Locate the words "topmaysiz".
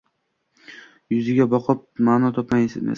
2.41-2.87